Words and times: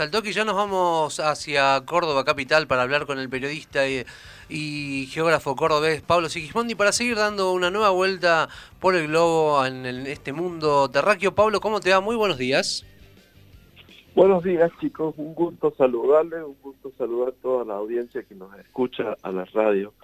y 0.00 0.32
ya 0.32 0.44
nos 0.44 0.54
vamos 0.54 1.18
hacia 1.18 1.84
Córdoba 1.84 2.24
capital 2.24 2.68
para 2.68 2.82
hablar 2.82 3.04
con 3.04 3.18
el 3.18 3.28
periodista 3.28 3.80
y, 3.88 5.06
geógrafo 5.10 5.56
cordobés 5.56 6.02
Pablo 6.02 6.28
Sigismondi 6.28 6.76
para 6.76 6.92
seguir 6.92 7.16
dando 7.16 7.52
una 7.52 7.68
nueva 7.72 7.90
vuelta 7.90 8.48
por 8.78 8.94
el 8.94 9.08
globo 9.08 9.66
en, 9.66 9.84
este 10.06 10.32
mundo 10.32 10.88
terráqueo. 10.88 11.34
Pablo, 11.34 11.58
¿cómo 11.60 11.80
te 11.80 11.90
va? 11.90 12.00
Muy 12.00 12.14
buenos 12.14 12.38
días. 12.38 12.86
Buenos 14.14 14.44
días 14.44 14.70
chicos, 14.80 15.14
un 15.16 15.34
gusto 15.34 15.74
saludarles, 15.76 16.44
un 16.44 16.56
gusto 16.62 16.92
saludar 16.96 17.30
a 17.30 17.42
toda 17.42 17.64
la 17.64 17.74
audiencia 17.74 18.22
que 18.22 18.36
nos 18.36 18.56
escucha 18.56 19.16
a 19.20 19.32
la 19.32 19.46
radio. 19.46 19.94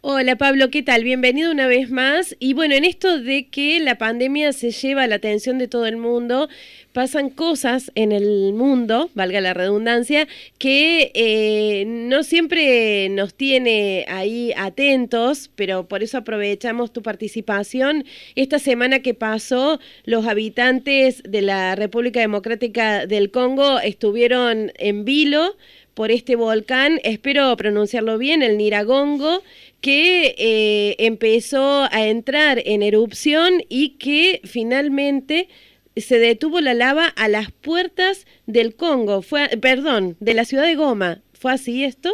Hola 0.00 0.36
Pablo, 0.36 0.70
¿qué 0.70 0.82
tal? 0.82 1.04
Bienvenido 1.04 1.50
una 1.50 1.66
vez 1.66 1.90
más. 1.90 2.36
Y 2.38 2.54
bueno, 2.54 2.74
en 2.74 2.84
esto 2.84 3.20
de 3.20 3.48
que 3.48 3.80
la 3.80 3.98
pandemia 3.98 4.52
se 4.52 4.70
lleva 4.70 5.06
la 5.06 5.16
atención 5.16 5.58
de 5.58 5.68
todo 5.68 5.86
el 5.86 5.96
mundo, 5.96 6.48
pasan 6.92 7.30
cosas 7.30 7.90
en 7.94 8.12
el 8.12 8.52
mundo, 8.54 9.10
valga 9.14 9.40
la 9.40 9.54
redundancia, 9.54 10.28
que 10.58 11.10
eh, 11.14 11.84
no 11.86 12.22
siempre 12.22 13.08
nos 13.08 13.34
tiene 13.34 14.04
ahí 14.08 14.52
atentos, 14.56 15.50
pero 15.54 15.88
por 15.88 16.02
eso 16.02 16.18
aprovechamos 16.18 16.92
tu 16.92 17.02
participación. 17.02 18.04
Esta 18.34 18.58
semana 18.58 19.00
que 19.00 19.14
pasó, 19.14 19.80
los 20.04 20.26
habitantes 20.26 21.22
de 21.22 21.42
la 21.42 21.74
República 21.74 22.20
Democrática 22.20 23.06
del 23.06 23.30
Congo 23.30 23.80
estuvieron 23.80 24.72
en 24.78 25.04
vilo 25.04 25.56
por 25.98 26.12
este 26.12 26.36
volcán, 26.36 27.00
espero 27.02 27.56
pronunciarlo 27.56 28.18
bien, 28.18 28.40
el 28.44 28.56
Niragongo, 28.56 29.42
que 29.80 30.34
eh, 30.38 30.96
empezó 30.98 31.84
a 31.90 32.06
entrar 32.06 32.60
en 32.64 32.82
erupción 32.82 33.62
y 33.68 33.98
que 33.98 34.40
finalmente 34.44 35.48
se 35.96 36.18
detuvo 36.18 36.60
la 36.60 36.74
lava 36.74 37.06
a 37.06 37.28
las 37.28 37.50
puertas 37.50 38.26
del 38.46 38.76
Congo, 38.76 39.22
fue, 39.22 39.48
perdón, 39.60 40.16
de 40.20 40.34
la 40.34 40.44
ciudad 40.44 40.64
de 40.64 40.76
Goma. 40.76 41.20
¿Fue 41.32 41.52
así 41.52 41.84
esto? 41.84 42.10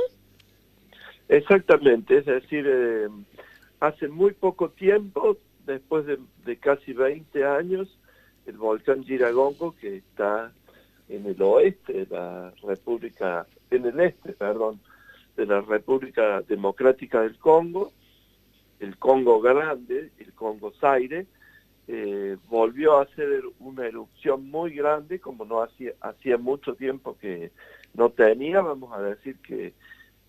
Exactamente, 1.28 2.18
es 2.18 2.26
decir, 2.26 2.66
eh, 2.68 3.08
hace 3.80 4.08
muy 4.08 4.32
poco 4.32 4.70
tiempo, 4.70 5.38
después 5.66 6.06
de, 6.06 6.18
de, 6.44 6.56
casi 6.56 6.92
20 6.92 7.44
años, 7.44 7.98
el 8.46 8.58
volcán 8.58 9.04
Giragongo, 9.04 9.74
que 9.80 9.96
está 9.96 10.52
en 11.08 11.26
el 11.26 11.40
oeste 11.40 12.04
de 12.04 12.06
la 12.10 12.52
República 12.62 13.46
en 13.70 13.86
el 13.86 14.00
este, 14.00 14.32
perdón, 14.32 14.80
de 15.36 15.46
la 15.46 15.60
República 15.60 16.42
Democrática 16.42 17.22
del 17.22 17.38
Congo, 17.38 17.92
el 18.80 18.96
Congo 18.98 19.40
Grande, 19.40 20.10
el 20.18 20.32
Congo 20.34 20.72
Zaire, 20.80 21.26
eh, 21.86 22.36
volvió 22.48 22.98
a 22.98 23.02
hacer 23.02 23.42
una 23.58 23.86
erupción 23.86 24.50
muy 24.50 24.74
grande, 24.74 25.20
como 25.20 25.44
no 25.44 25.62
hacía, 25.62 25.92
hacía 26.00 26.38
mucho 26.38 26.74
tiempo 26.74 27.16
que 27.18 27.52
no 27.94 28.10
tenía, 28.10 28.60
vamos 28.62 28.92
a 28.92 29.02
decir 29.02 29.36
que 29.38 29.74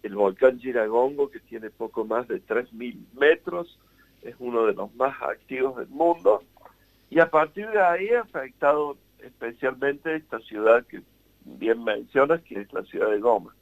el 0.03 0.15
volcán 0.15 0.59
Giragongo, 0.59 1.29
que 1.29 1.39
tiene 1.39 1.69
poco 1.69 2.05
más 2.05 2.27
de 2.27 2.41
3.000 2.41 2.97
metros, 3.13 3.79
es 4.21 4.35
uno 4.39 4.65
de 4.65 4.73
los 4.73 4.93
más 4.95 5.21
activos 5.21 5.77
del 5.77 5.87
mundo, 5.87 6.43
y 7.09 7.19
a 7.19 7.29
partir 7.29 7.69
de 7.69 7.81
ahí 7.81 8.09
ha 8.09 8.21
afectado 8.21 8.97
especialmente 9.19 10.15
esta 10.15 10.39
ciudad 10.39 10.85
que 10.85 11.01
bien 11.45 11.83
mencionas, 11.83 12.41
que 12.41 12.61
es 12.61 12.73
la 12.73 12.83
ciudad 12.83 13.11
de 13.11 13.19
Goma. 13.19 13.55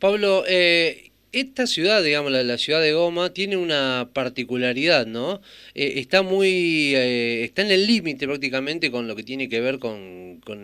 Pablo, 0.00 0.44
eh, 0.48 1.10
esta 1.32 1.66
ciudad, 1.66 2.02
digamos, 2.02 2.32
la, 2.32 2.58
ciudad 2.58 2.80
de 2.80 2.94
Goma, 2.94 3.34
tiene 3.34 3.58
una 3.58 4.08
particularidad, 4.14 5.06
¿no? 5.06 5.42
Eh, 5.74 5.92
está 5.96 6.22
muy, 6.22 6.94
eh, 6.96 7.44
está 7.44 7.62
en 7.62 7.70
el 7.70 7.86
límite 7.86 8.26
prácticamente 8.26 8.90
con 8.90 9.06
lo 9.06 9.14
que 9.14 9.22
tiene 9.22 9.50
que 9.50 9.60
ver 9.60 9.78
con, 9.78 10.40
con, 10.44 10.62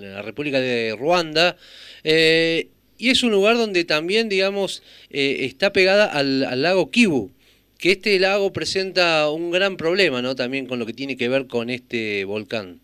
la 0.00 0.22
República 0.22 0.60
de 0.60 0.96
Ruanda. 0.98 1.56
y 2.04 3.10
es 3.10 3.22
un 3.22 3.30
lugar 3.30 3.56
donde 3.56 3.84
también, 3.84 4.28
digamos, 4.28 4.82
está 5.08 5.72
pegada 5.72 6.06
al, 6.06 6.44
al, 6.44 6.62
lago 6.62 6.90
Kivu, 6.90 7.30
que 7.78 7.92
este 7.92 8.18
lago 8.18 8.52
presenta 8.52 9.30
un 9.30 9.52
gran 9.52 9.76
problema, 9.76 10.20
¿no? 10.20 10.34
También 10.34 10.66
con 10.66 10.80
lo 10.80 10.86
que 10.86 10.92
tiene 10.92 11.16
que 11.16 11.28
ver 11.28 11.46
con 11.46 11.70
este 11.70 12.24
volcán. 12.24 12.80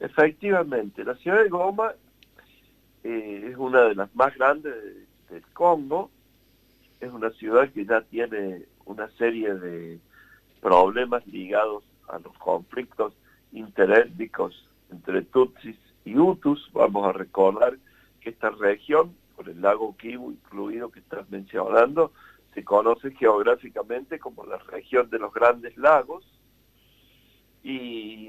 Efectivamente, 0.00 1.04
la 1.04 1.14
ciudad 1.16 1.42
de 1.42 1.50
Goma 1.50 1.92
eh, 3.04 3.48
es 3.50 3.56
una 3.56 3.82
de 3.82 3.94
las 3.94 4.14
más 4.14 4.34
grandes 4.36 4.74
del 5.30 5.42
Congo, 5.52 6.10
es 7.00 7.10
una 7.10 7.30
ciudad 7.30 7.70
que 7.72 7.84
ya 7.84 8.02
tiene 8.02 8.66
una 8.84 9.08
serie 9.12 9.54
de 9.54 9.98
problemas 10.60 11.26
ligados 11.26 11.84
a 12.08 12.18
los 12.18 12.36
conflictos 12.38 13.14
interétnicos 13.52 14.68
entre 14.90 15.22
Tutsis 15.22 15.76
y 16.04 16.16
Hutus. 16.16 16.70
Vamos 16.72 17.06
a 17.08 17.12
recordar 17.12 17.76
que 18.20 18.30
esta 18.30 18.50
región, 18.50 19.14
por 19.36 19.48
el 19.48 19.60
lago 19.60 19.96
Kivu 19.96 20.30
incluido 20.30 20.90
que 20.90 21.00
estás 21.00 21.28
mencionando, 21.30 22.12
se 22.54 22.64
conoce 22.64 23.12
geográficamente 23.12 24.18
como 24.18 24.44
la 24.44 24.58
región 24.58 25.08
de 25.10 25.18
los 25.18 25.32
grandes 25.32 25.76
lagos 25.76 26.24
y 27.62 28.28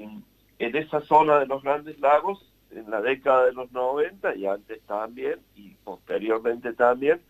en 0.58 0.76
esa 0.76 1.00
zona 1.00 1.38
de 1.40 1.46
los 1.46 1.62
grandes 1.62 1.98
lagos, 2.00 2.50
en 2.76 2.90
la 2.90 3.00
década 3.00 3.46
de 3.46 3.52
los 3.52 3.70
90 3.72 4.34
y 4.36 4.46
antes 4.46 4.80
también, 4.82 5.40
y 5.54 5.70
posteriormente 5.84 6.72
también, 6.72 7.20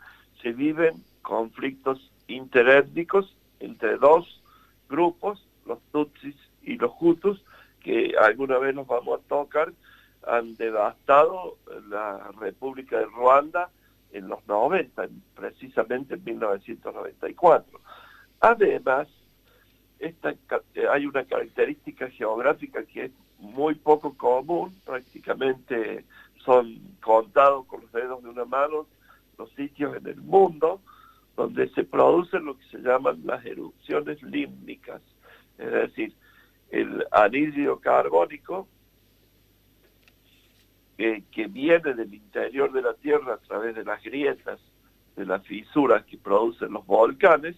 se 0.43 0.53
viven 0.53 1.03
conflictos 1.23 2.11
interétnicos 2.27 3.35
entre 3.61 3.97
dos 3.97 4.43
grupos, 4.89 5.47
los 5.67 5.79
Tutsis 5.93 6.37
y 6.63 6.77
los 6.77 6.93
Hutus, 7.01 7.43
que 7.81 8.15
alguna 8.21 8.59
vez 8.59 8.75
nos 8.75 8.87
vamos 8.87 9.21
a 9.21 9.29
tocar, 9.29 9.73
han 10.27 10.55
devastado 10.57 11.59
la 11.89 12.31
República 12.41 12.99
de 12.99 13.07
Ruanda 13.07 13.71
en 14.13 14.29
los 14.29 14.47
90, 14.47 15.09
precisamente 15.35 16.15
en 16.15 16.25
1994. 16.25 17.81
Además, 18.41 19.09
esta, 19.99 20.35
hay 20.91 21.07
una 21.07 21.25
característica 21.25 22.09
geográfica 22.11 22.85
que 22.85 23.07
es 23.07 23.13
muy 23.45 23.75
poco 23.75 24.15
común, 24.17 24.75
prácticamente 24.85 26.05
son 26.45 26.79
contados 27.01 27.67
con 27.67 27.83
los 27.83 27.93
dedos 27.93 28.23
de 28.23 28.31
una 28.31 28.45
mano 28.45 28.87
los 29.39 29.51
sitios 29.53 29.97
en 29.97 30.07
el 30.07 30.21
mundo 30.21 30.81
donde 31.37 31.69
se 31.71 31.85
producen 31.85 32.45
lo 32.45 32.57
que 32.57 32.65
se 32.67 32.79
llaman 32.79 33.21
las 33.25 33.45
erupciones 33.45 34.23
límnicas, 34.23 35.03
es 35.59 35.73
decir, 35.73 36.13
el 36.71 37.05
anhídrido 37.11 37.81
carbónico 37.81 38.69
que 40.97 41.47
viene 41.49 41.95
del 41.95 42.15
interior 42.15 42.73
de 42.73 42.83
la 42.83 42.95
Tierra 42.95 43.35
a 43.35 43.39
través 43.39 43.75
de 43.75 43.85
las 43.85 44.01
grietas, 44.03 44.61
de 45.17 45.27
las 45.27 45.45
fisuras 45.45 46.05
que 46.05 46.17
producen 46.19 46.73
los 46.73 46.87
volcanes, 46.87 47.57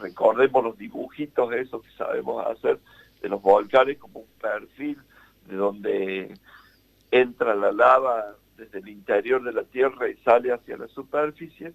recordemos 0.00 0.64
los 0.64 0.78
dibujitos 0.78 1.52
esos 1.52 1.82
que 1.82 1.90
sabemos 1.92 2.44
hacer 2.46 2.80
de 3.22 3.28
los 3.28 3.40
volcanes 3.40 3.98
como 3.98 4.20
un 4.20 4.26
perfil 4.40 4.98
de 5.46 5.56
donde 5.56 6.34
entra 7.10 7.54
la 7.54 7.72
lava 7.72 8.36
desde 8.56 8.80
el 8.80 8.88
interior 8.88 9.42
de 9.42 9.52
la 9.52 9.64
Tierra 9.64 10.08
y 10.08 10.16
sale 10.18 10.52
hacia 10.52 10.76
la 10.76 10.88
superficie. 10.88 11.72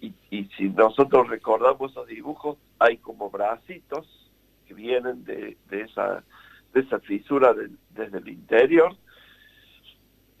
Y, 0.00 0.14
si 0.56 0.70
nosotros 0.70 1.28
recordamos 1.28 1.92
esos 1.92 2.06
dibujos, 2.06 2.56
hay 2.78 2.96
como 2.96 3.30
bracitos 3.30 4.30
que 4.66 4.74
vienen 4.74 5.24
de, 5.24 5.56
esa, 5.70 6.24
de 6.72 6.80
esa 6.80 6.98
fisura 7.00 7.54
desde 7.90 8.18
el 8.18 8.28
interior. 8.28 8.96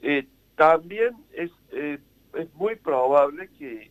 Eh, 0.00 0.26
también 0.56 1.14
es, 1.32 1.50
eh, 1.72 1.98
es 2.34 2.54
muy 2.54 2.76
probable 2.76 3.50
que 3.58 3.90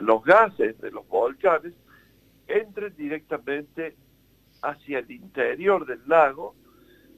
los 0.00 0.24
gases 0.24 0.80
de 0.80 0.90
los 0.90 1.06
volcanes 1.08 1.74
entren 2.48 2.94
directamente 2.96 3.96
hacia 4.62 5.00
el 5.00 5.10
interior 5.10 5.86
del 5.86 6.00
lago, 6.06 6.54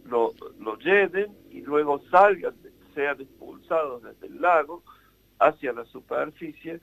lo, 0.05 0.33
lo 0.59 0.77
llenen 0.79 1.37
y 1.51 1.61
luego 1.63 2.01
salgan, 2.11 2.55
sean 2.95 3.21
expulsados 3.21 4.03
desde 4.03 4.27
el 4.27 4.41
lago 4.41 4.83
hacia 5.39 5.73
la 5.73 5.85
superficie 5.85 6.81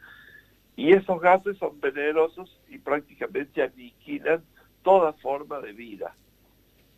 y 0.75 0.93
esos 0.93 1.21
gases 1.21 1.57
son 1.57 1.79
venenosos 1.79 2.59
y 2.69 2.77
prácticamente 2.77 3.63
aniquilan 3.63 4.43
toda 4.83 5.13
forma 5.13 5.59
de 5.61 5.73
vida. 5.73 6.15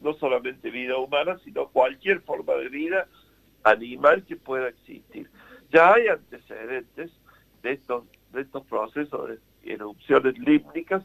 No 0.02 0.14
solamente 0.14 0.70
vida 0.70 0.98
humana, 0.98 1.40
sino 1.44 1.68
cualquier 1.70 2.22
forma 2.22 2.54
de 2.54 2.70
vida 2.70 3.08
animal 3.64 4.24
que 4.26 4.36
pueda 4.36 4.70
existir. 4.70 5.30
Ya 5.72 5.94
hay 5.94 6.08
antecedentes 6.08 7.12
de 7.62 7.74
estos, 7.74 8.04
de 8.34 8.42
estos 8.42 8.66
procesos 8.66 9.30
de 9.30 9.40
erupciones 9.74 10.38
límnicas 10.40 11.04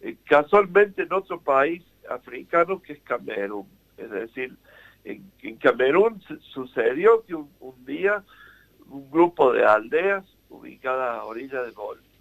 eh, 0.00 0.16
casualmente 0.24 1.02
en 1.02 1.12
otro 1.12 1.40
país 1.40 1.84
africano 2.14 2.80
que 2.80 2.94
es 2.94 3.00
Camerún. 3.02 3.66
Es 3.96 4.10
decir, 4.10 4.56
en, 5.04 5.56
Camerún 5.56 6.22
sucedió 6.52 7.24
que 7.24 7.34
un, 7.34 7.84
día 7.84 8.22
un 8.88 9.10
grupo 9.10 9.52
de 9.52 9.64
aldeas 9.64 10.24
ubicadas 10.48 11.18
a 11.18 11.24
orillas 11.24 11.66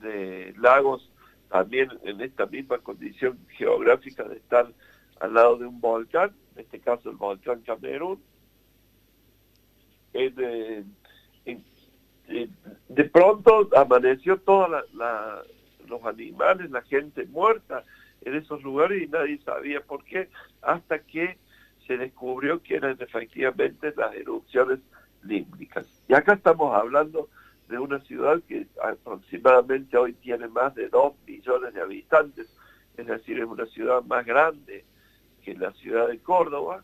de, 0.01 0.07
de 0.07 0.53
lagos, 0.57 1.09
también 1.49 1.89
en 2.03 2.21
esta 2.21 2.45
misma 2.45 2.79
condición 2.79 3.37
geográfica 3.49 4.23
de 4.23 4.37
estar 4.37 4.71
al 5.19 5.33
lado 5.33 5.57
de 5.57 5.65
un 5.65 5.81
volcán, 5.81 6.31
este 6.55 6.79
caso 6.79 7.09
el 7.09 7.17
volcán 7.17 7.61
Camerún, 7.61 8.21
de 12.89 13.03
pronto 13.05 13.69
amaneció 13.75 14.39
todos 14.39 14.69
los 15.87 16.05
animales, 16.05 16.71
la 16.71 16.81
gente 16.83 17.25
muerta 17.25 17.83
en 18.21 18.35
esos 18.35 18.61
lugares 18.63 19.01
y 19.01 19.07
nadie 19.07 19.39
sabía 19.39 19.81
por 19.81 20.03
qué, 20.03 20.29
hasta 20.61 20.99
que 20.99 21.37
se 21.87 21.97
descubrió 21.97 22.61
que 22.61 22.75
eran 22.75 22.97
efectivamente 22.99 23.93
las 23.95 24.13
erupciones 24.15 24.79
límbicas. 25.23 25.85
Y 26.07 26.13
acá 26.13 26.33
estamos 26.33 26.75
hablando 26.75 27.29
de 27.67 27.79
una 27.79 27.99
ciudad 28.01 28.41
que 28.47 28.67
aproximadamente 28.83 29.97
hoy 29.97 30.13
tiene 30.13 30.47
más 30.47 30.75
de 30.75 30.89
2 30.89 31.13
millones 31.25 31.73
de 31.73 31.81
habitantes, 31.81 32.47
es 32.97 33.07
decir, 33.07 33.39
es 33.39 33.45
una 33.45 33.65
ciudad 33.67 34.03
más 34.03 34.25
grande 34.25 34.83
que 35.43 35.55
la 35.55 35.71
ciudad 35.73 36.07
de 36.09 36.19
Córdoba, 36.19 36.83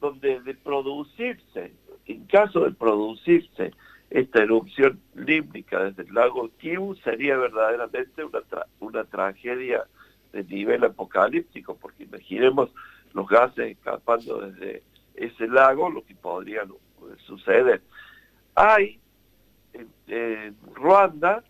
donde 0.00 0.40
de 0.40 0.54
producirse, 0.54 1.72
en 2.06 2.26
caso 2.26 2.60
de 2.60 2.72
producirse 2.72 3.72
esta 4.10 4.42
erupción 4.42 5.00
límbica 5.14 5.84
desde 5.84 6.02
el 6.02 6.14
lago 6.14 6.50
Kivu, 6.58 6.94
sería 6.96 7.36
verdaderamente 7.36 8.24
una, 8.24 8.40
una 8.80 9.04
tragedia 9.04 9.84
de 10.36 10.44
nivel 10.44 10.84
apocalíptico, 10.84 11.76
porque 11.76 12.04
imaginemos 12.04 12.70
los 13.14 13.26
gases 13.26 13.72
escapando 13.72 14.40
desde 14.40 14.82
ese 15.14 15.48
lago, 15.48 15.88
lo 15.88 16.04
que 16.04 16.14
podría 16.14 16.62
suceder. 17.26 17.80
Hay 18.54 19.00
en, 20.08 20.56
Ruanda, 20.74 21.42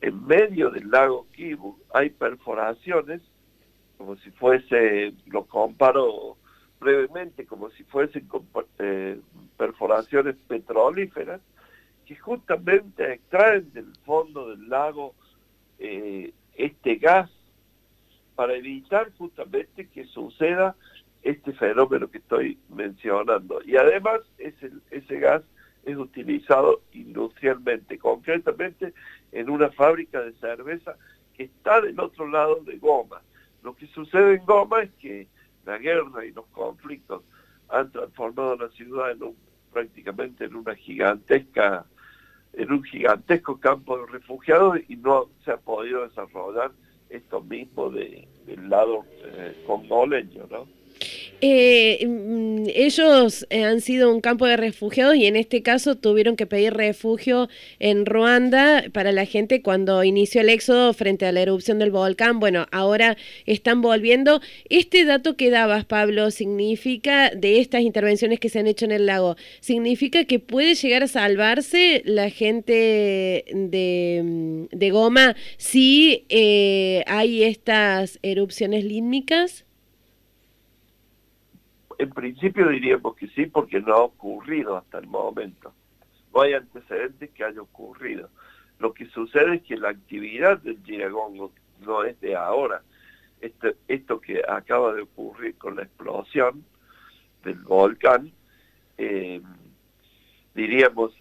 en 0.00 0.26
medio 0.26 0.70
del 0.70 0.90
lago 0.90 1.26
Kivu, 1.32 1.78
hay 1.92 2.10
perforaciones, 2.10 3.20
como 3.98 4.16
si 4.16 4.30
fuese, 4.30 5.14
lo 5.26 5.44
comparo 5.44 6.36
brevemente, 6.80 7.46
como 7.46 7.70
si 7.70 7.84
fuesen 7.84 8.28
eh, 8.78 9.20
perforaciones 9.56 10.36
petrolíferas, 10.48 11.40
que 12.06 12.16
justamente 12.16 13.14
extraen 13.14 13.72
del 13.72 13.92
fondo 14.04 14.50
del 14.50 14.68
lago 14.68 15.14
eh, 15.78 16.32
este 16.54 16.96
gas 16.96 17.30
para 18.36 18.54
evitar 18.54 19.10
justamente 19.16 19.88
que 19.88 20.04
suceda 20.04 20.76
este 21.22 21.52
fenómeno 21.54 22.08
que 22.08 22.18
estoy 22.18 22.58
mencionando. 22.68 23.60
Y 23.64 23.76
además 23.76 24.20
ese, 24.38 25.18
gas 25.18 25.42
es 25.84 25.96
utilizado 25.96 26.82
industrialmente, 26.92 27.98
concretamente 27.98 28.92
en 29.32 29.50
una 29.50 29.70
fábrica 29.70 30.20
de 30.20 30.32
cerveza 30.34 30.96
que 31.34 31.44
está 31.44 31.80
del 31.80 31.98
otro 31.98 32.28
lado 32.28 32.56
de 32.56 32.76
Goma. 32.76 33.22
Lo 33.62 33.74
que 33.74 33.86
sucede 33.88 34.34
en 34.36 34.44
Goma 34.44 34.82
es 34.82 34.90
que 35.00 35.26
la 35.64 35.78
guerra 35.78 36.24
y 36.24 36.32
los 36.32 36.46
conflictos 36.46 37.22
han 37.68 37.90
transformado 37.90 38.56
la 38.56 38.68
ciudad 38.68 39.16
prácticamente 39.72 40.44
en 40.44 40.54
un 40.54 40.64
gigantesco 42.84 43.58
campo 43.58 43.98
de 43.98 44.06
refugiados 44.06 44.78
y 44.88 44.96
no 44.96 45.28
se 45.44 45.50
ha 45.50 45.56
podido 45.56 46.06
desarrollar 46.06 46.70
esto 47.10 47.40
mismo 47.42 47.90
de, 47.90 48.26
del 48.46 48.68
lado 48.68 49.04
eh, 49.24 49.54
congoleño, 49.66 50.46
¿no? 50.50 50.66
Eh, 51.42 52.06
mm, 52.06 52.64
ellos 52.74 53.46
eh, 53.50 53.64
han 53.64 53.82
sido 53.82 54.10
un 54.12 54.22
campo 54.22 54.46
de 54.46 54.56
refugiados 54.56 55.16
y 55.16 55.26
en 55.26 55.36
este 55.36 55.62
caso 55.62 55.94
tuvieron 55.94 56.34
que 56.34 56.46
pedir 56.46 56.72
refugio 56.72 57.50
en 57.78 58.06
Ruanda 58.06 58.84
para 58.92 59.12
la 59.12 59.26
gente 59.26 59.60
cuando 59.60 60.02
inició 60.02 60.40
el 60.40 60.48
éxodo 60.48 60.94
frente 60.94 61.26
a 61.26 61.32
la 61.32 61.42
erupción 61.42 61.78
del 61.78 61.90
volcán. 61.90 62.40
Bueno, 62.40 62.66
ahora 62.72 63.18
están 63.44 63.82
volviendo. 63.82 64.40
Este 64.70 65.04
dato 65.04 65.36
que 65.36 65.50
dabas, 65.50 65.84
Pablo, 65.84 66.30
significa, 66.30 67.30
de 67.30 67.60
estas 67.60 67.82
intervenciones 67.82 68.40
que 68.40 68.48
se 68.48 68.60
han 68.60 68.66
hecho 68.66 68.86
en 68.86 68.92
el 68.92 69.06
lago, 69.06 69.36
significa 69.60 70.24
que 70.24 70.38
puede 70.38 70.74
llegar 70.74 71.02
a 71.02 71.08
salvarse 71.08 72.02
la 72.06 72.30
gente 72.30 73.44
de, 73.52 74.22
mm, 74.24 74.86
Goma 74.90 75.36
si 75.58 76.24
eh, 76.28 77.02
hay 77.06 77.42
estas 77.42 78.18
erupciones 78.22 78.84
límicas 78.84 79.66
en 81.98 82.10
principio 82.10 82.68
diríamos 82.68 83.16
que 83.16 83.28
sí, 83.28 83.46
porque 83.46 83.80
no 83.80 83.94
ha 83.94 84.02
ocurrido 84.02 84.76
hasta 84.76 84.98
el 84.98 85.06
momento. 85.06 85.72
No 86.34 86.42
hay 86.42 86.54
antecedentes 86.54 87.30
que 87.30 87.44
haya 87.44 87.60
ocurrido. 87.60 88.28
Lo 88.78 88.92
que 88.92 89.06
sucede 89.06 89.56
es 89.56 89.62
que 89.62 89.76
la 89.76 89.90
actividad 89.90 90.58
del 90.58 90.82
Giragongo 90.84 91.52
no 91.80 92.04
es 92.04 92.20
de 92.20 92.36
ahora. 92.36 92.82
Esto, 93.40 94.20
que 94.20 94.42
acaba 94.46 94.92
de 94.94 95.02
ocurrir 95.02 95.56
con 95.56 95.76
la 95.76 95.82
explosión 95.82 96.64
del 97.44 97.58
volcán, 97.60 98.32
eh, 98.98 99.40
diríamos, 100.54 101.12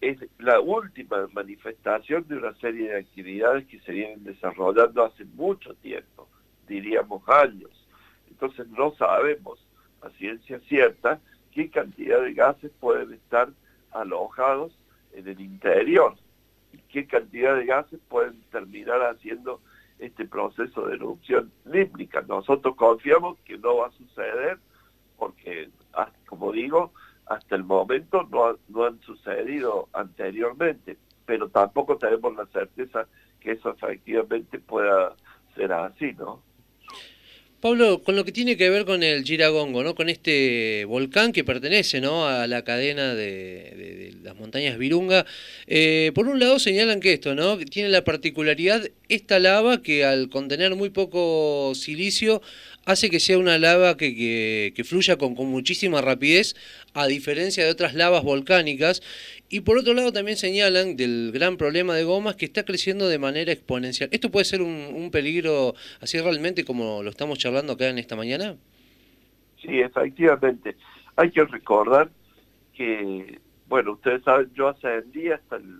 es 0.00 0.18
la 0.38 0.60
última 0.60 1.26
manifestación 1.32 2.26
de 2.28 2.36
una 2.36 2.54
serie 2.54 2.90
de 2.90 2.98
actividades 2.98 3.66
que 3.66 3.80
se 3.80 3.92
vienen 3.92 4.24
desarrollando 4.24 5.04
hace 5.04 5.24
mucho 5.24 5.74
tiempo, 5.74 6.28
diríamos 6.68 7.22
años. 7.28 7.70
Entonces 8.28 8.68
no 8.68 8.94
sabemos 8.94 9.58
a 10.02 10.10
ciencia 10.10 10.60
cierta 10.60 11.20
qué 11.52 11.70
cantidad 11.70 12.20
de 12.22 12.34
gases 12.34 12.70
pueden 12.80 13.12
estar 13.12 13.48
alojados 13.92 14.72
en 15.12 15.28
el 15.28 15.40
interior 15.40 16.14
y 16.72 16.78
qué 16.92 17.06
cantidad 17.06 17.56
de 17.56 17.66
gases 17.66 18.00
pueden 18.08 18.40
terminar 18.50 19.00
haciendo 19.02 19.60
este 19.98 20.26
proceso 20.26 20.86
de 20.86 20.94
erupción 20.94 21.50
límbica. 21.64 22.22
Nosotros 22.22 22.76
confiamos 22.76 23.38
que 23.44 23.58
no 23.58 23.78
va 23.78 23.88
a 23.88 23.92
suceder 23.92 24.58
porque, 25.16 25.70
como 26.26 26.52
digo, 26.52 26.92
hasta 27.26 27.56
el 27.56 27.64
momento 27.64 28.22
no, 28.30 28.56
no 28.68 28.84
han 28.84 29.00
sucedido 29.00 29.88
anteriormente, 29.92 30.96
pero 31.26 31.48
tampoco 31.48 31.98
tenemos 31.98 32.34
la 32.36 32.46
certeza 32.46 33.06
que 33.40 33.52
eso 33.52 33.70
efectivamente 33.70 34.58
pueda 34.58 35.14
ser 35.54 35.72
así, 35.72 36.12
¿no? 36.12 36.42
Pablo, 37.60 38.04
con 38.04 38.14
lo 38.14 38.24
que 38.24 38.30
tiene 38.30 38.56
que 38.56 38.70
ver 38.70 38.84
con 38.84 39.02
el 39.02 39.24
Giragongo, 39.24 39.82
¿no? 39.82 39.96
con 39.96 40.08
este 40.08 40.84
volcán 40.84 41.32
que 41.32 41.42
pertenece 41.42 42.00
¿no? 42.00 42.28
a 42.28 42.46
la 42.46 42.62
cadena 42.62 43.16
de, 43.16 44.14
las 44.22 44.36
montañas 44.36 44.78
Virunga, 44.78 45.26
eh, 45.66 46.12
por 46.14 46.28
un 46.28 46.38
lado 46.38 46.60
señalan 46.60 47.00
que 47.00 47.14
esto 47.14 47.34
¿no? 47.34 47.58
tiene 47.58 47.88
la 47.88 48.04
particularidad, 48.04 48.88
esta 49.08 49.40
lava 49.40 49.82
que 49.82 50.04
al 50.04 50.28
contener 50.28 50.76
muy 50.76 50.90
poco 50.90 51.72
silicio 51.74 52.42
hace 52.88 53.10
que 53.10 53.20
sea 53.20 53.38
una 53.38 53.58
lava 53.58 53.98
que, 53.98 54.72
que, 54.74 54.84
fluya 54.84 55.18
con, 55.18 55.34
con, 55.34 55.46
muchísima 55.48 56.00
rapidez, 56.00 56.56
a 56.94 57.06
diferencia 57.06 57.62
de 57.62 57.70
otras 57.70 57.94
lavas 57.94 58.24
volcánicas. 58.24 59.02
Y 59.50 59.60
por 59.60 59.76
otro 59.76 59.92
lado 59.92 60.10
también 60.10 60.38
señalan 60.38 60.96
del 60.96 61.30
gran 61.30 61.58
problema 61.58 61.94
de 61.94 62.04
gomas 62.04 62.36
que 62.36 62.46
está 62.46 62.64
creciendo 62.64 63.06
de 63.06 63.18
manera 63.18 63.52
exponencial. 63.52 64.08
¿Esto 64.10 64.30
puede 64.30 64.46
ser 64.46 64.62
un, 64.62 64.90
un 64.94 65.10
peligro 65.10 65.74
así 66.00 66.18
realmente 66.18 66.64
como 66.64 67.02
lo 67.02 67.10
estamos 67.10 67.38
charlando 67.38 67.74
acá 67.74 67.90
en 67.90 67.98
esta 67.98 68.16
mañana? 68.16 68.56
Sí, 69.60 69.80
efectivamente. 69.80 70.74
Hay 71.16 71.30
que 71.30 71.44
recordar 71.44 72.08
que, 72.74 73.38
bueno, 73.66 73.92
ustedes 73.92 74.22
saben, 74.22 74.50
yo 74.54 74.68
ascendí 74.68 75.30
hasta, 75.30 75.56
el, 75.56 75.78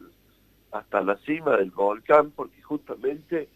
hasta 0.73 1.01
la 1.01 1.17
cima 1.25 1.57
del 1.57 1.71
volcán 1.71 2.33
porque 2.33 2.61
justamente 2.61 3.49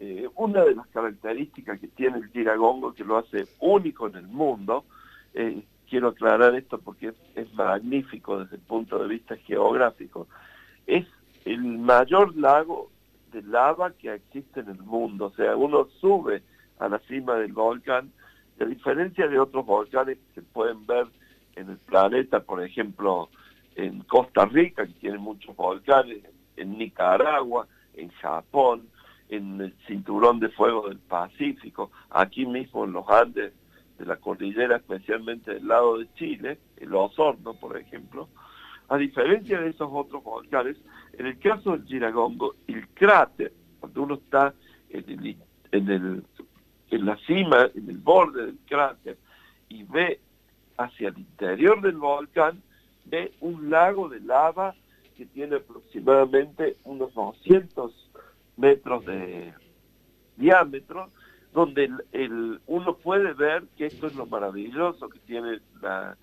eh, 0.00 0.28
una 0.36 0.64
de 0.64 0.74
las 0.74 0.86
características 0.88 1.78
que 1.80 1.88
tiene 1.88 2.18
el 2.18 2.28
Giragongo, 2.30 2.94
que 2.94 3.04
lo 3.04 3.18
hace 3.18 3.46
único 3.60 4.08
en 4.08 4.16
el 4.16 4.26
mundo, 4.26 4.84
eh, 5.34 5.62
quiero 5.88 6.08
aclarar 6.08 6.54
esto 6.54 6.78
porque 6.78 7.12
es, 7.34 7.54
magnífico 7.54 8.40
desde 8.40 8.56
el 8.56 8.62
punto 8.62 8.98
de 8.98 9.08
vista 9.08 9.36
geográfico, 9.36 10.26
es 10.86 11.06
el 11.44 11.60
mayor 11.60 12.36
lago 12.36 12.90
de 13.32 13.42
lava 13.42 13.92
que 13.92 14.12
existe 14.12 14.60
en 14.60 14.70
el 14.70 14.82
mundo. 14.82 15.26
O 15.26 15.30
sea, 15.30 15.56
uno 15.56 15.88
sube 16.00 16.42
a 16.78 16.88
la 16.88 16.98
cima 17.00 17.36
del 17.36 17.52
volcán, 17.52 18.10
a 18.60 18.64
diferencia 18.64 19.28
de 19.28 19.38
otros 19.38 19.64
volcanes 19.66 20.18
que 20.18 20.40
se 20.40 20.42
pueden 20.42 20.86
ver 20.86 21.06
en 21.56 21.70
el 21.70 21.78
planeta, 21.78 22.40
por 22.40 22.62
ejemplo, 22.62 23.28
en 23.76 24.00
Costa 24.00 24.46
Rica, 24.46 24.86
que 24.86 24.92
tiene 24.94 25.18
muchos 25.18 25.54
volcanes, 25.56 26.18
en 26.56 26.78
Nicaragua, 26.78 27.66
en 27.94 28.10
Japón, 28.10 28.88
en 29.36 29.60
el 29.60 29.74
cinturón 29.86 30.40
de 30.40 30.48
fuego 30.50 30.88
del 30.88 30.98
Pacífico, 30.98 31.90
aquí 32.10 32.46
mismo 32.46 32.84
en 32.84 32.92
los 32.92 33.08
Andes 33.08 33.52
de 33.98 34.06
la 34.06 34.16
cordillera, 34.16 34.76
especialmente 34.76 35.54
del 35.54 35.68
lado 35.68 35.98
de 35.98 36.12
Chile, 36.14 36.58
el 36.76 36.94
Osorno, 36.94 37.54
por 37.54 37.76
ejemplo, 37.76 38.28
a 38.88 38.96
diferencia 38.96 39.60
de 39.60 39.70
esos 39.70 39.88
otros 39.92 40.22
volcanes, 40.22 40.76
en 41.12 41.26
el 41.26 41.38
caso 41.38 41.72
del 41.72 41.84
Giragongo, 41.86 42.54
el 42.66 42.88
cráter, 42.88 43.52
cuando 43.80 44.02
uno 44.02 44.14
está 44.14 44.54
en, 44.90 45.36
en, 45.72 45.90
el, 45.90 46.24
en 46.90 47.06
la 47.06 47.16
cima, 47.18 47.70
en 47.74 47.88
el 47.88 47.98
borde 47.98 48.46
del 48.46 48.58
cráter, 48.66 49.16
y 49.68 49.84
ve 49.84 50.20
hacia 50.76 51.08
el 51.08 51.18
interior 51.18 51.80
del 51.80 51.96
volcán, 51.96 52.62
ve 53.06 53.32
un 53.40 53.70
lago 53.70 54.08
de 54.08 54.20
lava 54.20 54.74
que 55.16 55.26
tiene 55.26 55.56
aproximadamente 55.56 56.76
unos 56.84 57.14
200 57.14 58.10
metros 58.56 59.04
de 59.04 59.52
diámetro, 60.36 61.10
donde 61.52 61.90
el, 62.12 62.60
uno 62.66 62.96
puede 62.96 63.32
ver 63.32 63.64
que 63.76 63.86
esto 63.86 64.06
es 64.06 64.14
lo 64.14 64.26
maravilloso 64.26 65.08
que 65.08 65.20
tiene 65.20 65.60
la 65.80 66.16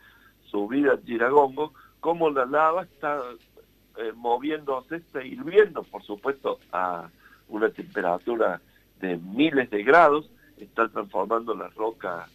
subida 0.46 1.00
Giragongo, 1.06 1.74
como 2.02 2.30
la 2.30 2.46
lava 2.46 2.84
está 2.84 3.22
eh, 3.98 4.12
moviéndose, 4.16 4.98
está 4.98 5.24
hirviendo, 5.24 5.84
por 5.84 6.04
supuesto, 6.04 6.60
a 6.72 7.10
una 7.48 7.70
temperatura 7.70 8.62
de 9.00 9.18
miles 9.18 9.70
de 9.70 9.84
grados, 9.84 10.30
está 10.58 10.90
transformando 10.90 11.56
la 11.56 11.70
roca 11.70 12.28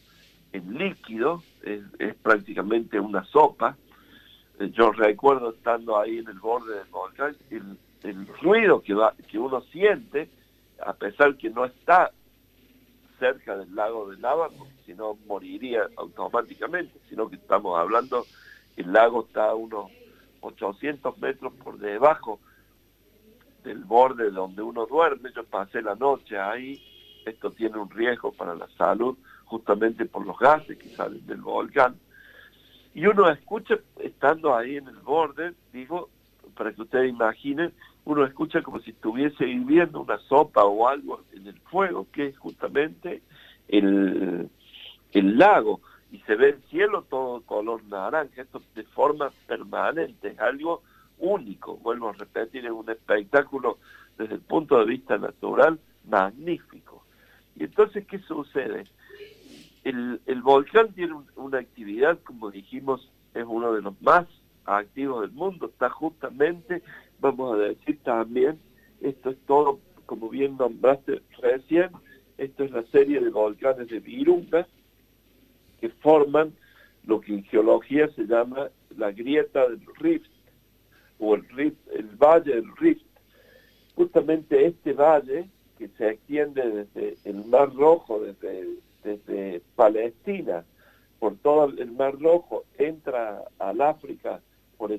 en 0.52 0.78
líquido, 0.78 1.42
es, 1.62 1.82
prácticamente 2.22 2.98
una 2.98 3.24
sopa. 3.24 3.76
Eh, 4.58 4.70
yo 4.72 4.92
recuerdo 4.92 5.50
estando 5.50 5.98
ahí 5.98 6.18
en 6.18 6.28
el 6.28 6.38
borde 6.38 6.78
del 6.78 6.88
volcán, 6.88 7.36
el, 7.50 7.76
el 8.02 8.26
ruido 8.26 8.82
que, 8.82 8.94
va, 8.94 9.14
que 9.28 9.38
uno 9.38 9.60
siente, 9.72 10.28
a 10.84 10.92
pesar 10.92 11.36
que 11.36 11.50
no 11.50 11.64
está 11.64 12.12
cerca 13.18 13.56
del 13.56 13.74
lago 13.74 14.10
de 14.10 14.18
lava, 14.18 14.48
porque 14.50 14.74
si 14.84 14.94
no 14.94 15.16
moriría 15.26 15.88
automáticamente, 15.96 16.98
sino 17.08 17.28
que 17.28 17.36
estamos 17.36 17.78
hablando, 17.78 18.26
el 18.76 18.92
lago 18.92 19.24
está 19.26 19.50
a 19.50 19.54
unos 19.54 19.90
800 20.40 21.18
metros 21.18 21.52
por 21.54 21.78
debajo 21.78 22.40
del 23.64 23.84
borde 23.84 24.30
donde 24.30 24.62
uno 24.62 24.86
duerme, 24.86 25.32
yo 25.34 25.44
pasé 25.44 25.82
la 25.82 25.94
noche 25.94 26.38
ahí, 26.38 26.80
esto 27.24 27.50
tiene 27.50 27.78
un 27.78 27.90
riesgo 27.90 28.32
para 28.32 28.54
la 28.54 28.68
salud 28.76 29.16
justamente 29.46 30.04
por 30.04 30.24
los 30.24 30.38
gases 30.38 30.76
que 30.78 30.88
salen 30.90 31.26
del 31.26 31.40
volcán, 31.40 31.96
y 32.94 33.06
uno 33.06 33.28
escucha, 33.30 33.78
estando 33.98 34.56
ahí 34.56 34.76
en 34.76 34.88
el 34.88 34.96
borde, 34.96 35.52
digo, 35.72 36.08
para 36.56 36.72
que 36.72 36.82
ustedes 36.82 37.08
imaginen, 37.10 37.72
uno 38.04 38.24
escucha 38.24 38.62
como 38.62 38.80
si 38.80 38.90
estuviese 38.90 39.44
viviendo 39.44 40.00
una 40.00 40.18
sopa 40.18 40.64
o 40.64 40.88
algo 40.88 41.22
en 41.32 41.46
el 41.46 41.58
fuego, 41.60 42.06
que 42.10 42.26
es 42.26 42.38
justamente 42.38 43.22
el, 43.68 44.48
el 45.12 45.38
lago, 45.38 45.80
y 46.10 46.18
se 46.20 46.34
ve 46.36 46.50
el 46.50 46.62
cielo 46.70 47.02
todo 47.02 47.42
color 47.42 47.82
naranja, 47.84 48.42
esto 48.42 48.62
de 48.74 48.84
forma 48.84 49.30
permanente, 49.46 50.28
es 50.28 50.38
algo 50.40 50.82
único, 51.18 51.76
vuelvo 51.78 52.10
a 52.10 52.12
repetir, 52.12 52.64
es 52.64 52.72
un 52.72 52.88
espectáculo 52.88 53.78
desde 54.16 54.34
el 54.34 54.40
punto 54.40 54.78
de 54.78 54.86
vista 54.86 55.18
natural 55.18 55.78
magnífico. 56.08 57.04
Y 57.56 57.64
entonces, 57.64 58.06
¿qué 58.06 58.18
sucede? 58.20 58.84
El, 59.82 60.20
el 60.26 60.42
volcán 60.42 60.92
tiene 60.92 61.14
una 61.36 61.58
actividad, 61.58 62.18
como 62.22 62.50
dijimos, 62.50 63.10
es 63.34 63.44
uno 63.46 63.72
de 63.72 63.82
los 63.82 64.00
más 64.02 64.26
activos 64.66 65.22
del 65.22 65.32
mundo, 65.32 65.66
está 65.66 65.88
justamente 65.90 66.82
vamos 67.20 67.54
a 67.54 67.58
decir 67.58 67.98
también, 68.02 68.58
esto 69.00 69.30
es 69.30 69.38
todo, 69.46 69.80
como 70.06 70.28
bien 70.28 70.56
nombraste 70.56 71.22
recién, 71.40 71.90
esto 72.38 72.64
es 72.64 72.70
la 72.70 72.82
serie 72.84 73.20
de 73.20 73.30
volcanes 73.30 73.88
de 73.88 74.00
Virunga, 74.00 74.66
que 75.80 75.88
forman 75.88 76.52
lo 77.04 77.20
que 77.20 77.34
en 77.34 77.44
geología 77.44 78.08
se 78.08 78.26
llama 78.26 78.68
la 78.96 79.12
grieta 79.12 79.68
del 79.68 79.82
Rift, 79.98 80.30
o 81.18 81.34
el, 81.34 81.48
rift, 81.48 81.78
el 81.94 82.08
valle 82.16 82.54
del 82.56 82.76
Rift. 82.76 83.06
Justamente 83.94 84.66
este 84.66 84.92
valle, 84.92 85.48
que 85.78 85.88
se 85.88 86.10
extiende 86.10 86.62
desde 86.68 87.16
el 87.24 87.44
Mar 87.46 87.74
Rojo, 87.74 88.20
desde, 88.20 88.66
desde 89.02 89.62
Palestina, 89.74 90.64
por 91.18 91.36
todo 91.36 91.66
el 91.66 91.92
Mar 91.92 92.18
Rojo, 92.18 92.64
entra 92.76 93.44
al 93.58 93.80
África 93.80 94.40
por, 94.76 94.98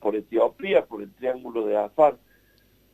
por 0.00 0.16
Etiopía, 0.16 0.84
por 0.84 1.02
el 1.02 1.12
Triángulo 1.14 1.66
de 1.66 1.76
Afar, 1.76 2.16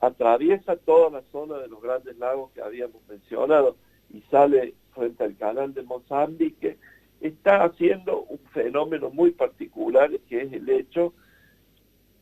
atraviesa 0.01 0.77
toda 0.77 1.11
la 1.11 1.23
zona 1.31 1.59
de 1.59 1.69
los 1.69 1.81
grandes 1.81 2.19
lagos 2.19 2.51
que 2.53 2.61
habíamos 2.61 3.07
mencionado 3.09 3.77
y 4.13 4.21
sale 4.23 4.75
frente 4.95 5.25
al 5.25 5.37
canal 5.37 5.73
de 5.73 5.83
Mozambique, 5.83 6.77
está 7.21 7.65
haciendo 7.65 8.23
un 8.23 8.39
fenómeno 8.53 9.11
muy 9.11 9.31
particular 9.31 10.11
que 10.29 10.43
es 10.43 10.53
el 10.53 10.69
hecho, 10.69 11.15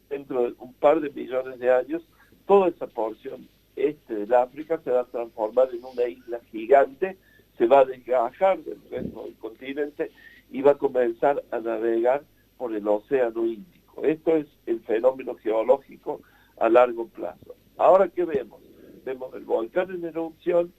dentro 0.08 0.42
de 0.42 0.54
un 0.58 0.74
par 0.74 1.00
de 1.00 1.10
millones 1.10 1.58
de 1.58 1.72
años, 1.72 2.02
toda 2.46 2.68
esa 2.68 2.86
porción 2.86 3.48
este 3.76 4.14
del 4.14 4.34
África 4.34 4.78
se 4.84 4.90
va 4.90 5.00
a 5.00 5.06
transformar 5.06 5.70
en 5.72 5.84
una 5.84 6.04
isla 6.06 6.40
gigante, 6.50 7.16
se 7.56 7.66
va 7.66 7.80
a 7.80 7.84
desgajar 7.84 8.58
del 8.58 8.80
resto 8.90 9.24
del 9.24 9.36
continente 9.36 10.10
y 10.50 10.62
va 10.62 10.72
a 10.72 10.78
comenzar 10.78 11.42
a 11.50 11.60
navegar 11.60 12.22
por 12.58 12.74
el 12.74 12.86
Océano 12.86 13.46
Índico. 13.46 13.79
Esto 14.04 14.36
es 14.36 14.46
el 14.66 14.80
fenómeno 14.80 15.34
geológico 15.36 16.20
a 16.58 16.68
largo 16.68 17.08
plazo. 17.08 17.54
Ahora, 17.76 18.08
¿qué 18.08 18.24
vemos? 18.24 18.60
Vemos 19.04 19.34
el 19.34 19.44
volcán 19.44 19.90
en 19.90 20.04
erupción 20.04 20.72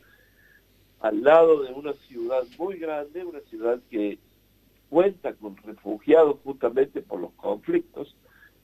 al 1.00 1.24
lado 1.24 1.64
de 1.64 1.74
una 1.74 1.94
ciudad 1.94 2.44
muy 2.58 2.78
grande, 2.78 3.26
una 3.26 3.40
ciudad 3.42 3.80
que 3.90 4.20
cuenta 4.90 5.34
con 5.34 5.58
refugiados 5.58 6.38
justamente 6.44 7.02
por 7.02 7.20
los 7.20 7.32
conflictos. 7.34 8.16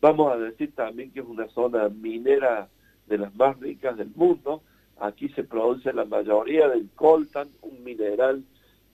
Vamos 0.02 0.32
a 0.32 0.38
decir 0.38 0.74
también 0.76 1.12
que 1.12 1.22
es 1.22 1.26
una 1.26 1.48
zona 1.50 1.90
minera 1.90 2.70
de 3.08 3.18
las 3.18 3.36
más 3.36 3.60
ricas 3.60 3.98
del 3.98 4.12
mundo. 4.16 4.62
Aquí 5.00 5.30
se 5.30 5.44
produce 5.44 5.92
la 5.94 6.06
mayoría 6.06 6.68
del 6.68 6.90
coltan, 6.96 7.50
un 7.62 7.84
mineral 7.84 8.44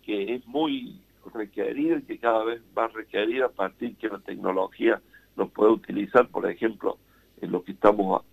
que 0.04 0.36
es 0.36 0.46
muy 0.46 1.02
requerido 1.34 1.98
y 1.98 2.04
que 2.04 2.20
cada 2.20 2.44
vez 2.44 2.62
va 2.78 2.86
a 2.86 2.90
requerir 2.90 3.44
a 3.44 3.50
partir 3.50 3.96
que 3.98 4.10
la 4.10 4.20
tecnología 4.20 5.02
lo 5.36 5.48
puede 5.50 5.72
utilizar, 5.72 6.28
por 6.28 6.50
ejemplo, 6.50 6.98
en 7.42 7.52
lo 7.52 7.64
que 7.64 7.74
estamos 7.74 8.24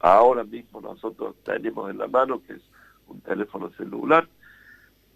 ahora 0.00 0.44
mismo 0.44 0.80
nosotros 0.80 1.36
tenemos 1.44 1.90
en 1.90 1.98
la 1.98 2.08
mano, 2.08 2.42
que 2.46 2.54
es 2.54 2.62
un 3.08 3.20
teléfono 3.20 3.70
celular. 3.76 4.28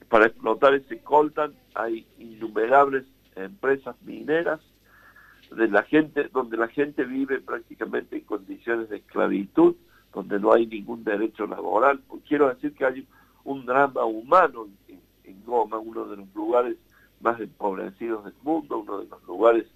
Para 0.08 0.26
explotar 0.26 0.74
ese 0.74 0.98
coltan 0.98 1.54
hay 1.74 2.06
innumerables 2.18 3.04
empresas 3.34 3.96
mineras 4.02 4.60
de 5.50 5.68
la 5.68 5.82
gente, 5.82 6.28
donde 6.32 6.56
la 6.56 6.68
gente 6.68 7.04
vive 7.04 7.40
prácticamente 7.40 8.16
en 8.16 8.24
condiciones 8.24 8.88
de 8.88 8.98
esclavitud, 8.98 9.74
donde 10.12 10.38
no 10.38 10.52
hay 10.52 10.66
ningún 10.66 11.04
derecho 11.04 11.46
laboral. 11.46 12.00
Quiero 12.28 12.48
decir 12.48 12.74
que 12.74 12.84
hay 12.84 13.06
un 13.44 13.66
drama 13.66 14.04
humano 14.04 14.68
en, 14.88 15.00
en 15.24 15.44
Goma, 15.44 15.78
uno 15.78 16.06
de 16.06 16.16
los 16.16 16.34
lugares 16.34 16.76
más 17.20 17.40
empobrecidos 17.40 18.24
del 18.24 18.34
mundo, 18.42 18.78
uno 18.78 19.00
de 19.00 19.08
los 19.08 19.22
lugares 19.24 19.66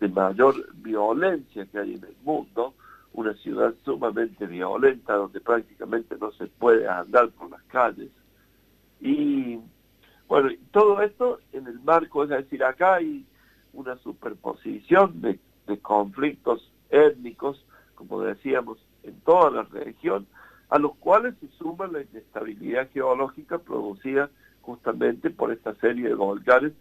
de 0.00 0.08
mayor 0.08 0.54
violencia 0.74 1.66
que 1.66 1.78
hay 1.78 1.94
en 1.94 2.04
el 2.04 2.16
mundo, 2.22 2.74
una 3.12 3.34
ciudad 3.34 3.74
sumamente 3.84 4.46
violenta 4.46 5.14
donde 5.14 5.40
prácticamente 5.40 6.16
no 6.20 6.32
se 6.32 6.46
puede 6.46 6.86
andar 6.86 7.30
por 7.30 7.50
las 7.50 7.62
calles. 7.64 8.10
Y 9.00 9.58
bueno, 10.28 10.50
todo 10.70 11.00
esto 11.00 11.38
en 11.52 11.66
el 11.66 11.80
marco, 11.80 12.24
es 12.24 12.30
decir, 12.30 12.62
acá 12.62 12.96
hay 12.96 13.24
una 13.72 13.96
superposición 13.98 15.20
de, 15.20 15.38
conflictos 15.82 16.72
étnicos, 16.90 17.64
como 17.94 18.22
decíamos, 18.22 18.78
en 19.02 19.18
toda 19.20 19.50
la 19.50 19.62
región, 19.64 20.26
a 20.68 20.78
los 20.78 20.94
cuales 20.96 21.34
se 21.40 21.48
suma 21.58 21.86
la 21.86 22.02
inestabilidad 22.02 22.88
geológica 22.92 23.58
producida 23.58 24.30
justamente 24.62 25.30
por 25.30 25.52
esta 25.52 25.74
serie 25.76 26.08
de 26.08 26.14
volcanes, 26.14 26.72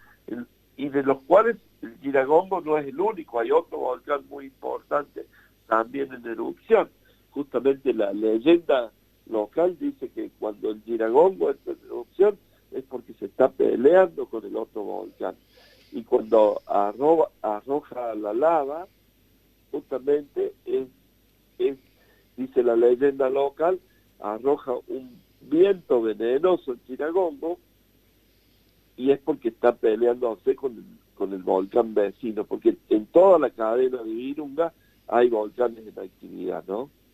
y 0.77 0.89
de 0.89 1.03
los 1.03 1.21
cuales 1.23 1.57
el 1.81 1.97
Giragongo 1.99 2.61
no 2.61 2.77
es 2.77 2.87
el 2.87 2.99
único, 2.99 3.39
hay 3.39 3.51
otro 3.51 3.77
volcán 3.77 4.25
muy 4.29 4.45
importante 4.45 5.25
también 5.67 6.13
en 6.13 6.25
erupción. 6.25 6.89
Justamente 7.31 7.93
la 7.93 8.13
leyenda 8.13 8.91
local 9.27 9.77
dice 9.79 10.09
que 10.09 10.29
cuando 10.39 10.71
el 10.71 10.81
Giragongo 10.83 11.51
entra 11.51 11.73
en 11.73 11.79
erupción 11.85 12.37
es 12.71 12.83
porque 12.83 13.13
se 13.13 13.25
está 13.25 13.49
peleando 13.49 14.25
con 14.27 14.45
el 14.45 14.55
otro 14.55 14.83
volcán. 14.83 15.35
Y 15.91 16.03
cuando 16.03 16.61
arroja 16.67 18.15
la 18.15 18.33
lava, 18.33 18.87
justamente 19.71 20.53
es, 20.65 20.87
dice 22.35 22.63
la 22.63 22.75
leyenda 22.75 23.29
local, 23.29 23.79
arroja 24.19 24.73
un 24.87 25.21
viento 25.41 26.01
venenoso 26.01 26.73
en 26.73 26.79
Giragongo 26.85 27.59
y 28.97 29.11
es 29.11 29.19
porque 29.19 29.49
está 29.49 29.75
peleándose 29.75 30.55
con 30.55 30.73
el, 30.77 30.83
con 31.15 31.33
el 31.33 31.43
volcán 31.43 31.93
vecino, 31.93 32.45
porque 32.45 32.77
en 32.89 33.05
toda 33.07 33.39
la 33.39 33.49
cadena 33.49 34.03
de 34.03 34.13
Virunga 34.13 34.73
hay 35.07 35.29
volcanes 35.29 35.79
en 35.85 36.03
actividad, 36.03 36.63
¿no? 36.67 36.89